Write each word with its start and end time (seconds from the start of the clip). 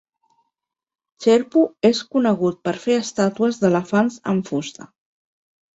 Cherpu 1.25 1.65
és 1.91 2.01
conegut 2.17 2.59
per 2.69 2.75
fer 2.87 2.99
estàtues 3.05 3.63
d'elefants 3.65 4.21
amb 4.35 4.53
fusta. 4.53 4.93